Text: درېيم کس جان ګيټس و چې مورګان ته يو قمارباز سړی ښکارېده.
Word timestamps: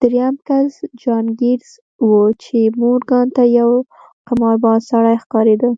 درېيم 0.00 0.34
کس 0.46 0.72
جان 1.00 1.24
ګيټس 1.40 1.70
و 2.06 2.10
چې 2.42 2.58
مورګان 2.80 3.26
ته 3.36 3.42
يو 3.58 3.70
قمارباز 4.28 4.80
سړی 4.90 5.16
ښکارېده. 5.22 5.70